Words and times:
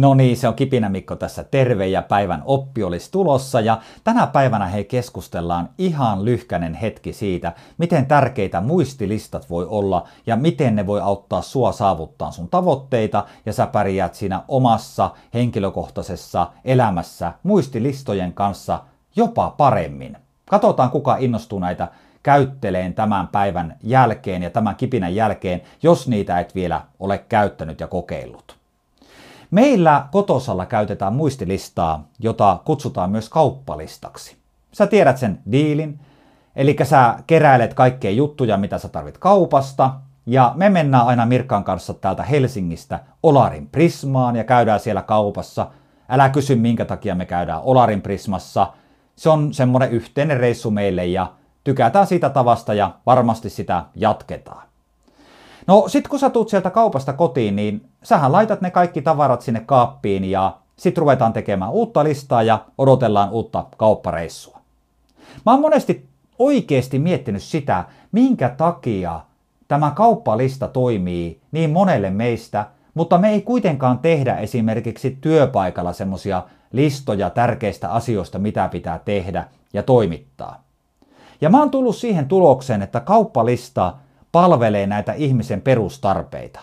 No 0.00 0.14
niin, 0.14 0.36
se 0.36 0.48
on 0.48 0.54
Kipinä 0.54 0.88
Mikko 0.88 1.16
tässä 1.16 1.44
terve 1.44 1.86
ja 1.86 2.02
päivän 2.02 2.42
oppi 2.44 2.82
olisi 2.82 3.10
tulossa 3.10 3.60
ja 3.60 3.78
tänä 4.04 4.26
päivänä 4.26 4.66
he 4.66 4.84
keskustellaan 4.84 5.68
ihan 5.78 6.24
lyhkänen 6.24 6.74
hetki 6.74 7.12
siitä, 7.12 7.52
miten 7.78 8.06
tärkeitä 8.06 8.60
muistilistat 8.60 9.50
voi 9.50 9.66
olla 9.66 10.08
ja 10.26 10.36
miten 10.36 10.76
ne 10.76 10.86
voi 10.86 11.00
auttaa 11.00 11.42
sua 11.42 11.72
saavuttaa 11.72 12.30
sun 12.30 12.48
tavoitteita 12.48 13.24
ja 13.46 13.52
sä 13.52 13.66
pärjäät 13.66 14.14
siinä 14.14 14.42
omassa 14.48 15.10
henkilökohtaisessa 15.34 16.46
elämässä 16.64 17.32
muistilistojen 17.42 18.32
kanssa 18.32 18.82
jopa 19.16 19.50
paremmin. 19.50 20.16
Katsotaan 20.50 20.90
kuka 20.90 21.16
innostuu 21.16 21.58
näitä 21.58 21.88
käytteleen 22.22 22.94
tämän 22.94 23.28
päivän 23.28 23.76
jälkeen 23.82 24.42
ja 24.42 24.50
tämän 24.50 24.76
kipinän 24.76 25.14
jälkeen, 25.14 25.62
jos 25.82 26.08
niitä 26.08 26.40
et 26.40 26.54
vielä 26.54 26.80
ole 27.00 27.18
käyttänyt 27.18 27.80
ja 27.80 27.86
kokeillut. 27.86 28.59
Meillä 29.50 30.04
kotosalla 30.10 30.66
käytetään 30.66 31.12
muistilistaa, 31.12 32.04
jota 32.18 32.58
kutsutaan 32.64 33.10
myös 33.10 33.28
kauppalistaksi. 33.28 34.36
Sä 34.72 34.86
tiedät 34.86 35.18
sen 35.18 35.38
diilin, 35.52 36.00
eli 36.56 36.76
sä 36.82 37.14
keräilet 37.26 37.74
kaikkea 37.74 38.10
juttuja, 38.10 38.56
mitä 38.56 38.78
sä 38.78 38.88
tarvit 38.88 39.18
kaupasta, 39.18 39.94
ja 40.26 40.52
me 40.56 40.68
mennään 40.68 41.06
aina 41.06 41.26
Mirkan 41.26 41.64
kanssa 41.64 41.94
täältä 41.94 42.22
Helsingistä 42.22 43.00
Olarin 43.22 43.66
Prismaan 43.66 44.36
ja 44.36 44.44
käydään 44.44 44.80
siellä 44.80 45.02
kaupassa. 45.02 45.66
Älä 46.08 46.28
kysy 46.28 46.56
minkä 46.56 46.84
takia 46.84 47.14
me 47.14 47.26
käydään 47.26 47.62
Olarin 47.62 48.02
Prismassa. 48.02 48.66
Se 49.16 49.30
on 49.30 49.54
semmoinen 49.54 49.90
yhteinen 49.90 50.36
reissu 50.36 50.70
meille 50.70 51.06
ja 51.06 51.32
tykätään 51.64 52.06
siitä 52.06 52.30
tavasta 52.30 52.74
ja 52.74 52.94
varmasti 53.06 53.50
sitä 53.50 53.84
jatketaan. 53.94 54.69
No 55.66 55.84
sit 55.88 56.08
kun 56.08 56.18
sä 56.18 56.30
tuut 56.30 56.48
sieltä 56.48 56.70
kaupasta 56.70 57.12
kotiin, 57.12 57.56
niin 57.56 57.88
sähän 58.02 58.32
laitat 58.32 58.60
ne 58.60 58.70
kaikki 58.70 59.02
tavarat 59.02 59.42
sinne 59.42 59.60
kaappiin 59.66 60.24
ja 60.24 60.56
sit 60.76 60.98
ruvetaan 60.98 61.32
tekemään 61.32 61.70
uutta 61.70 62.04
listaa 62.04 62.42
ja 62.42 62.64
odotellaan 62.78 63.30
uutta 63.30 63.66
kauppareissua. 63.76 64.60
Mä 65.46 65.52
oon 65.52 65.60
monesti 65.60 66.06
oikeasti 66.38 66.98
miettinyt 66.98 67.42
sitä, 67.42 67.84
minkä 68.12 68.48
takia 68.48 69.20
tämä 69.68 69.90
kauppalista 69.90 70.68
toimii 70.68 71.40
niin 71.52 71.70
monelle 71.70 72.10
meistä, 72.10 72.66
mutta 72.94 73.18
me 73.18 73.30
ei 73.30 73.42
kuitenkaan 73.42 73.98
tehdä 73.98 74.36
esimerkiksi 74.36 75.18
työpaikalla 75.20 75.92
semmosia 75.92 76.42
listoja 76.72 77.30
tärkeistä 77.30 77.92
asioista, 77.92 78.38
mitä 78.38 78.68
pitää 78.68 79.00
tehdä 79.04 79.44
ja 79.72 79.82
toimittaa. 79.82 80.62
Ja 81.40 81.50
mä 81.50 81.58
oon 81.58 81.70
tullut 81.70 81.96
siihen 81.96 82.28
tulokseen, 82.28 82.82
että 82.82 83.00
kauppalista 83.00 83.94
palvelee 84.32 84.86
näitä 84.86 85.12
ihmisen 85.12 85.60
perustarpeita. 85.60 86.60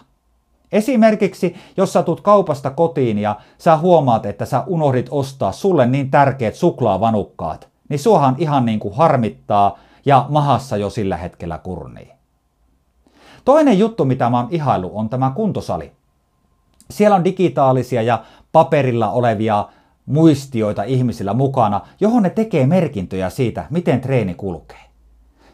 Esimerkiksi, 0.71 1.55
jos 1.77 1.93
sä 1.93 2.03
tulet 2.03 2.21
kaupasta 2.21 2.69
kotiin 2.69 3.17
ja 3.17 3.35
sä 3.57 3.77
huomaat, 3.77 4.25
että 4.25 4.45
sä 4.45 4.63
unohdit 4.67 5.07
ostaa 5.11 5.51
sulle 5.51 5.85
niin 5.85 6.11
tärkeät 6.11 6.55
suklaavanukkaat, 6.55 7.69
niin 7.89 7.99
suohan 7.99 8.35
ihan 8.37 8.65
niin 8.65 8.79
kuin 8.79 8.95
harmittaa 8.95 9.79
ja 10.05 10.25
mahassa 10.29 10.77
jo 10.77 10.89
sillä 10.89 11.17
hetkellä 11.17 11.57
kurnii. 11.57 12.11
Toinen 13.45 13.79
juttu, 13.79 14.05
mitä 14.05 14.29
mä 14.29 14.37
oon 14.37 14.47
ihailu, 14.51 14.91
on 14.93 15.09
tämä 15.09 15.31
kuntosali. 15.35 15.91
Siellä 16.89 17.15
on 17.15 17.23
digitaalisia 17.23 18.01
ja 18.01 18.23
paperilla 18.51 19.11
olevia 19.11 19.65
muistioita 20.05 20.83
ihmisillä 20.83 21.33
mukana, 21.33 21.81
johon 21.99 22.23
ne 22.23 22.29
tekee 22.29 22.65
merkintöjä 22.65 23.29
siitä, 23.29 23.65
miten 23.69 24.01
treeni 24.01 24.33
kulkee. 24.33 24.86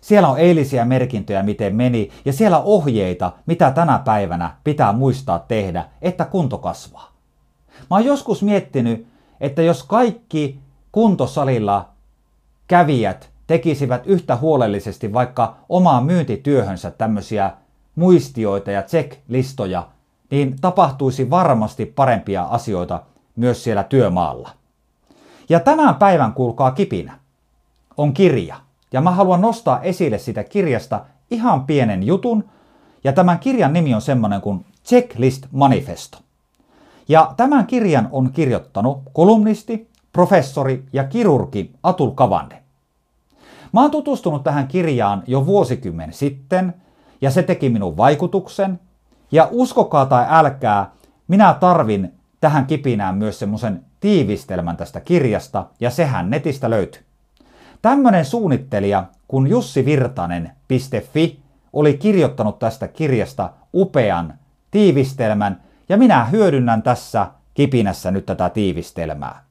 Siellä 0.03 0.29
on 0.29 0.39
eilisiä 0.39 0.85
merkintöjä, 0.85 1.43
miten 1.43 1.75
meni, 1.75 2.09
ja 2.25 2.33
siellä 2.33 2.57
on 2.57 2.63
ohjeita, 2.65 3.31
mitä 3.45 3.71
tänä 3.71 3.99
päivänä 4.05 4.55
pitää 4.63 4.93
muistaa 4.93 5.39
tehdä, 5.39 5.85
että 6.01 6.25
kunto 6.25 6.57
kasvaa. 6.57 7.11
Mä 7.89 7.95
oon 7.95 8.05
joskus 8.05 8.43
miettinyt, 8.43 9.07
että 9.41 9.61
jos 9.61 9.83
kaikki 9.83 10.59
kuntosalilla 10.91 11.89
kävijät 12.67 13.29
tekisivät 13.47 14.07
yhtä 14.07 14.35
huolellisesti 14.35 15.13
vaikka 15.13 15.55
omaan 15.69 16.05
myyntityöhönsä 16.05 16.91
tämmöisiä 16.91 17.51
muistioita 17.95 18.71
ja 18.71 18.81
check-listoja, 18.81 19.83
niin 20.31 20.55
tapahtuisi 20.61 21.29
varmasti 21.29 21.85
parempia 21.85 22.43
asioita 22.43 23.01
myös 23.35 23.63
siellä 23.63 23.83
työmaalla. 23.83 24.49
Ja 25.49 25.59
tämän 25.59 25.95
päivän 25.95 26.33
kuulkaa 26.33 26.71
kipinä 26.71 27.19
on 27.97 28.13
kirja. 28.13 28.55
Ja 28.93 29.01
mä 29.01 29.11
haluan 29.11 29.41
nostaa 29.41 29.81
esille 29.81 30.17
sitä 30.17 30.43
kirjasta 30.43 31.05
ihan 31.31 31.65
pienen 31.65 32.03
jutun. 32.03 32.49
Ja 33.03 33.13
tämän 33.13 33.39
kirjan 33.39 33.73
nimi 33.73 33.93
on 33.93 34.01
semmonen 34.01 34.41
kuin 34.41 34.65
Checklist 34.85 35.45
Manifesto. 35.51 36.17
Ja 37.07 37.33
tämän 37.37 37.67
kirjan 37.67 38.09
on 38.11 38.31
kirjoittanut 38.31 39.01
kolumnisti, 39.13 39.89
professori 40.13 40.83
ja 40.93 41.03
kirurgi 41.03 41.71
Atul 41.83 42.11
Kavande. 42.11 42.63
Mä 43.71 43.81
oon 43.81 43.91
tutustunut 43.91 44.43
tähän 44.43 44.67
kirjaan 44.67 45.23
jo 45.27 45.45
vuosikymmen 45.45 46.13
sitten, 46.13 46.73
ja 47.21 47.31
se 47.31 47.43
teki 47.43 47.69
minun 47.69 47.97
vaikutuksen. 47.97 48.79
Ja 49.31 49.47
uskokaa 49.51 50.05
tai 50.05 50.25
älkää, 50.29 50.91
minä 51.27 51.53
tarvin 51.59 52.13
tähän 52.41 52.65
kipinään 52.65 53.15
myös 53.15 53.39
semmoisen 53.39 53.85
tiivistelmän 53.99 54.77
tästä 54.77 54.99
kirjasta, 54.99 55.65
ja 55.79 55.89
sehän 55.89 56.29
netistä 56.29 56.69
löytyy. 56.69 57.01
Tämmöinen 57.83 58.25
suunnittelija 58.25 59.03
kuin 59.27 59.47
Jussi 59.47 59.85
Virtanen.fi 59.85 61.39
oli 61.73 61.97
kirjoittanut 61.97 62.59
tästä 62.59 62.87
kirjasta 62.87 63.49
upean 63.73 64.33
tiivistelmän, 64.71 65.61
ja 65.89 65.97
minä 65.97 66.25
hyödynnän 66.25 66.83
tässä 66.83 67.27
kipinässä 67.53 68.11
nyt 68.11 68.25
tätä 68.25 68.49
tiivistelmää. 68.49 69.43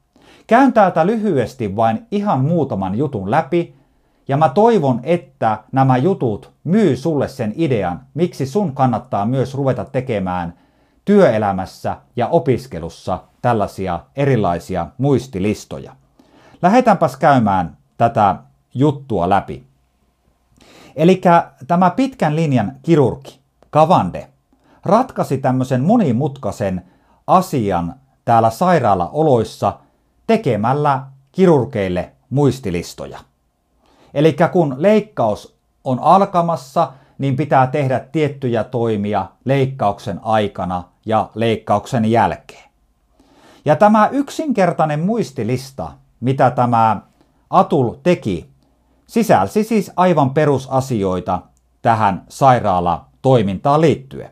Käyn 0.46 0.72
täältä 0.72 1.06
lyhyesti 1.06 1.76
vain 1.76 2.06
ihan 2.10 2.44
muutaman 2.44 2.94
jutun 2.94 3.30
läpi, 3.30 3.74
ja 4.28 4.36
mä 4.36 4.48
toivon, 4.48 5.00
että 5.02 5.58
nämä 5.72 5.96
jutut 5.96 6.52
myy 6.64 6.96
sulle 6.96 7.28
sen 7.28 7.52
idean, 7.56 8.00
miksi 8.14 8.46
sun 8.46 8.74
kannattaa 8.74 9.26
myös 9.26 9.54
ruveta 9.54 9.84
tekemään 9.84 10.54
työelämässä 11.04 11.96
ja 12.16 12.28
opiskelussa 12.28 13.20
tällaisia 13.42 14.00
erilaisia 14.16 14.86
muistilistoja. 14.98 15.92
Lähdetäänpäs 16.62 17.16
käymään 17.16 17.81
tätä 17.98 18.36
juttua 18.74 19.28
läpi. 19.28 19.64
Eli 20.96 21.20
tämä 21.66 21.90
pitkän 21.90 22.36
linjan 22.36 22.72
kirurgi, 22.82 23.38
Kavande, 23.70 24.28
ratkaisi 24.84 25.38
tämmöisen 25.38 25.84
monimutkaisen 25.84 26.84
asian 27.26 27.94
täällä 28.24 28.50
sairaalaoloissa 28.50 29.78
tekemällä 30.26 31.02
kirurgeille 31.32 32.12
muistilistoja. 32.30 33.18
Eli 34.14 34.36
kun 34.52 34.74
leikkaus 34.78 35.56
on 35.84 36.00
alkamassa, 36.00 36.92
niin 37.18 37.36
pitää 37.36 37.66
tehdä 37.66 38.00
tiettyjä 38.00 38.64
toimia 38.64 39.26
leikkauksen 39.44 40.20
aikana 40.22 40.84
ja 41.06 41.30
leikkauksen 41.34 42.04
jälkeen. 42.04 42.70
Ja 43.64 43.76
tämä 43.76 44.08
yksinkertainen 44.12 45.00
muistilista, 45.00 45.92
mitä 46.20 46.50
tämä 46.50 47.00
Atul 47.52 47.94
teki, 48.02 48.50
sisälsi 49.06 49.64
siis 49.64 49.92
aivan 49.96 50.34
perusasioita 50.34 51.42
tähän 51.82 52.24
sairaala-toimintaan 52.28 53.80
liittyen. 53.80 54.30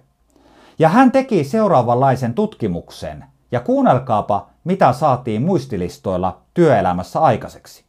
Ja 0.78 0.88
hän 0.88 1.12
teki 1.12 1.44
seuraavanlaisen 1.44 2.34
tutkimuksen, 2.34 3.25
ja 3.53 3.60
kuunnelkaapa, 3.60 4.47
mitä 4.64 4.92
saatiin 4.92 5.42
muistilistoilla 5.42 6.38
työelämässä 6.54 7.20
aikaiseksi. 7.20 7.84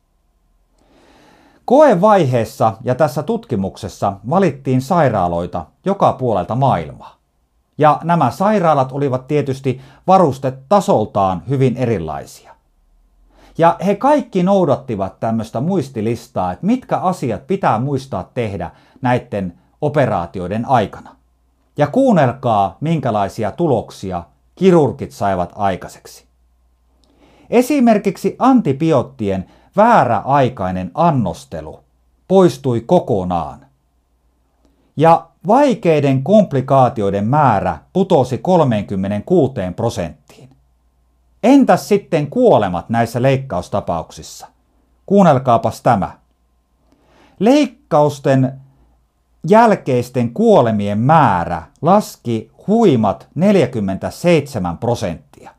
Koevaiheessa 1.66 2.74
ja 2.84 2.96
tässä 2.96 3.24
tutkimuksessa 3.24 4.14
valittiin 4.30 4.82
sairaaloita 4.82 5.66
joka 5.86 6.14
puolelta 6.14 6.56
maailmaa. 6.56 7.16
Ja 7.78 8.00
nämä 8.04 8.32
sairaalat 8.32 8.92
olivat 8.92 9.28
tietysti 9.28 9.82
varustetasoltaan 10.08 11.44
hyvin 11.50 11.78
erilaisia. 11.78 12.51
Ja 13.58 13.78
he 13.86 13.96
kaikki 13.96 14.44
noudattivat 14.44 15.20
tämmöistä 15.20 15.62
muistilistaa, 15.62 16.52
että 16.52 16.66
mitkä 16.66 16.98
asiat 16.98 17.48
pitää 17.48 17.80
muistaa 17.80 18.30
tehdä 18.34 18.72
näiden 19.02 19.54
operaatioiden 19.82 20.66
aikana. 20.66 21.16
Ja 21.78 21.88
kuunnelkaa, 21.88 22.78
minkälaisia 22.80 23.52
tuloksia 23.52 24.24
kirurgit 24.56 25.12
saivat 25.12 25.52
aikaiseksi. 25.56 26.26
Esimerkiksi 27.50 28.36
antibioottien 28.40 29.46
vääräaikainen 29.76 30.92
annostelu 30.94 31.80
poistui 32.28 32.82
kokonaan. 32.82 33.66
Ja 34.98 35.28
vaikeiden 35.48 36.24
komplikaatioiden 36.24 37.28
määrä 37.28 37.78
putosi 37.94 38.38
36 38.38 39.54
prosenttiin. 39.76 40.51
Entäs 41.44 41.88
sitten 41.88 42.28
kuolemat 42.28 42.90
näissä 42.90 43.22
leikkaustapauksissa? 43.22 44.48
Kuunnelkaapas 45.06 45.82
tämä. 45.82 46.12
Leikkausten 47.40 48.62
jälkeisten 49.48 50.34
kuolemien 50.34 51.00
määrä 51.00 51.64
laski 51.82 52.52
huimat 52.68 53.28
47 53.36 54.78
prosenttia. 54.78 55.52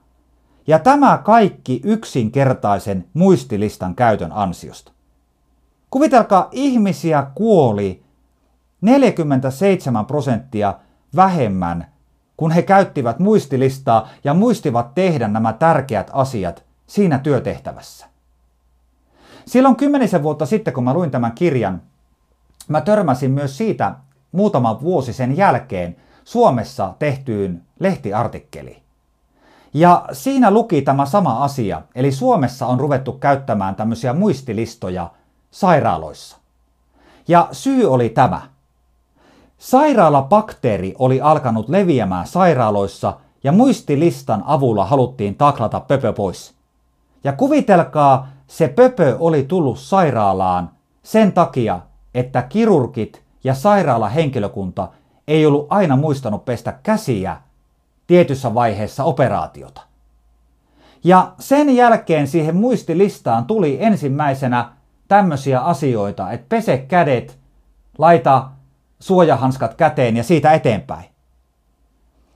Ja 0.67 0.79
tämä 0.79 1.19
kaikki 1.25 1.81
yksinkertaisen 1.85 3.05
muistilistan 3.15 3.95
käytön 3.95 4.33
ansiosta. 4.33 4.93
Kuvitelkaa, 5.91 6.49
ihmisiä 6.53 7.27
kuoli 7.35 8.03
47 8.81 10.07
prosenttia 10.07 10.75
vähemmän, 11.17 11.87
kun 12.37 12.51
he 12.51 12.63
käyttivät 12.63 13.19
muistilistaa 13.19 14.09
ja 14.25 14.35
muistivat 14.35 14.95
tehdä 14.95 15.29
nämä 15.29 15.53
tärkeät 15.53 16.11
asiat 16.13 16.65
siinä 16.87 17.19
työtehtävässä. 17.19 18.07
Silloin 19.47 19.77
kymmenisen 19.77 20.23
vuotta 20.23 20.47
sitten, 20.47 20.75
kun 20.75 20.85
mä 20.85 20.95
luin 20.95 21.11
tämän 21.11 21.33
kirjan, 21.33 21.83
mä 22.69 22.81
törmäsin 22.81 23.31
myös 23.31 23.57
siitä 23.57 23.95
muutama 24.33 24.81
vuosi 24.81 25.13
sen 25.13 25.37
jälkeen 25.37 25.97
Suomessa 26.25 26.95
tehtyyn 26.99 27.63
lehtiartikkeliin. 27.79 28.83
Ja 29.75 30.05
siinä 30.13 30.51
luki 30.51 30.83
tämä 30.83 31.07
sama 31.07 31.45
asia, 31.45 31.83
eli 31.95 32.13
Suomessa 32.13 32.67
on 32.67 32.81
ruvettu 32.81 33.13
käyttämään 33.13 33.75
tämmöisiä 33.75 34.13
muistilistoja 34.13 35.11
sairaaloissa. 35.51 36.37
Ja 37.29 37.49
syy 37.53 37.93
oli 37.93 38.09
tämä. 38.09 38.52
Sairaalabakteeri 39.63 40.95
oli 40.99 41.21
alkanut 41.21 41.69
leviämään 41.69 42.27
sairaaloissa 42.27 43.17
ja 43.45 43.53
muistilistan 43.53 44.43
avulla 44.47 44.85
haluttiin 44.85 45.35
taklata 45.35 45.81
pöpö 45.81 46.13
pois. 46.13 46.55
Ja 47.25 47.33
kuvitelkaa, 47.33 48.29
se 48.47 48.69
pöpö 48.69 49.17
oli 49.19 49.43
tullut 49.43 49.79
sairaalaan 49.79 50.71
sen 51.03 51.33
takia, 51.33 51.81
että 52.15 52.43
kirurgit 52.43 53.23
ja 53.45 53.55
sairaalahenkilökunta 53.55 54.89
ei 55.29 55.47
ollut 55.47 55.67
aina 55.71 55.97
muistanut 55.97 56.45
pestä 56.45 56.79
käsiä 56.83 57.37
tietyssä 58.07 58.55
vaiheessa 58.55 59.05
operaatiota. 59.05 59.83
Ja 61.05 61.33
sen 61.39 61.77
jälkeen 61.77 62.27
siihen 62.27 62.57
muistilistaan 62.57 63.45
tuli 63.45 63.79
ensimmäisenä 63.81 64.73
tämmöisiä 65.09 65.61
asioita, 65.61 66.31
että 66.31 66.47
pese 66.49 66.79
kädet, 66.79 67.39
laita 67.99 68.49
suojahanskat 69.03 69.75
käteen 69.75 70.17
ja 70.17 70.25
siitä 70.25 70.53
eteenpäin. 70.53 71.05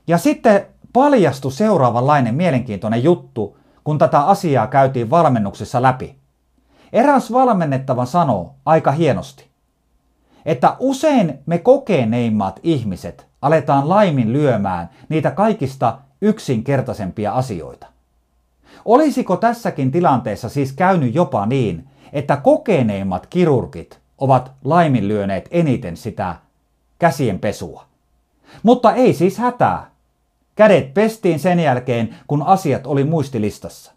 Ja 0.07 0.17
sitten 0.17 0.65
paljastui 0.93 1.51
seuraavanlainen 1.51 2.35
mielenkiintoinen 2.35 3.03
juttu, 3.03 3.57
kun 3.83 3.97
tätä 3.97 4.19
asiaa 4.19 4.67
käytiin 4.67 5.09
valmennuksessa 5.09 5.81
läpi. 5.81 6.15
Eräs 6.93 7.31
valmennettava 7.31 8.05
sanoo 8.05 8.55
aika 8.65 8.91
hienosti, 8.91 9.47
että 10.45 10.75
usein 10.79 11.39
me 11.45 11.57
kokeneimmat 11.57 12.59
ihmiset 12.63 13.27
aletaan 13.41 13.89
laimin 13.89 14.33
lyömään 14.33 14.89
niitä 15.09 15.31
kaikista 15.31 15.97
yksinkertaisempia 16.21 17.31
asioita. 17.31 17.87
Olisiko 18.85 19.37
tässäkin 19.37 19.91
tilanteessa 19.91 20.49
siis 20.49 20.73
käynyt 20.73 21.15
jopa 21.15 21.45
niin, 21.45 21.87
että 22.13 22.37
kokeneimmat 22.37 23.27
kirurgit 23.27 23.99
ovat 24.17 24.51
laiminlyöneet 24.63 25.47
eniten 25.51 25.97
sitä 25.97 26.35
käsien 26.99 27.39
pesua? 27.39 27.85
Mutta 28.63 28.93
ei 28.93 29.13
siis 29.13 29.37
hätää. 29.37 29.91
Kädet 30.55 30.93
pestiin 30.93 31.39
sen 31.39 31.59
jälkeen, 31.59 32.15
kun 32.27 32.43
asiat 32.43 32.87
oli 32.87 33.03
muistilistassa. 33.03 33.91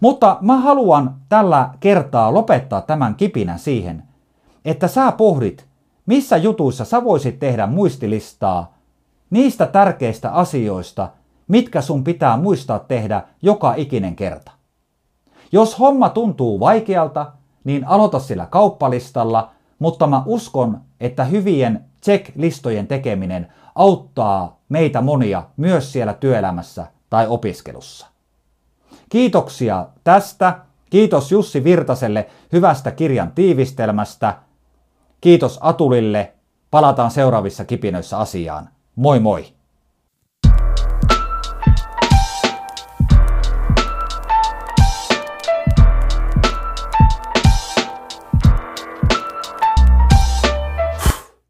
Mutta 0.00 0.38
mä 0.40 0.56
haluan 0.56 1.16
tällä 1.28 1.70
kertaa 1.80 2.34
lopettaa 2.34 2.80
tämän 2.80 3.14
kipinän 3.14 3.58
siihen, 3.58 4.02
että 4.64 4.88
sä 4.88 5.12
pohdit, 5.12 5.66
missä 6.06 6.36
jutuissa 6.36 6.84
sä 6.84 7.04
voisit 7.04 7.38
tehdä 7.38 7.66
muistilistaa 7.66 8.74
niistä 9.30 9.66
tärkeistä 9.66 10.30
asioista, 10.30 11.08
mitkä 11.48 11.80
sun 11.80 12.04
pitää 12.04 12.36
muistaa 12.36 12.78
tehdä 12.78 13.22
joka 13.42 13.74
ikinen 13.76 14.16
kerta. 14.16 14.52
Jos 15.52 15.78
homma 15.78 16.08
tuntuu 16.08 16.60
vaikealta, 16.60 17.32
niin 17.64 17.86
aloita 17.86 18.18
sillä 18.18 18.46
kauppalistalla, 18.46 19.50
mutta 19.78 20.06
mä 20.06 20.22
uskon, 20.26 20.80
että 21.00 21.24
hyvien 21.24 21.84
check-listojen 22.06 22.86
tekeminen 22.86 23.52
auttaa 23.74 24.60
meitä 24.68 25.00
monia 25.00 25.42
myös 25.56 25.92
siellä 25.92 26.14
työelämässä 26.14 26.86
tai 27.10 27.26
opiskelussa. 27.28 28.06
Kiitoksia 29.08 29.86
tästä. 30.04 30.58
Kiitos 30.90 31.32
Jussi 31.32 31.64
Virtaselle 31.64 32.28
hyvästä 32.52 32.90
kirjan 32.90 33.32
tiivistelmästä. 33.32 34.36
Kiitos 35.20 35.58
Atulille. 35.60 36.32
Palataan 36.70 37.10
seuraavissa 37.10 37.64
kipinöissä 37.64 38.18
asiaan. 38.18 38.68
Moi 38.96 39.20
moi! 39.20 39.59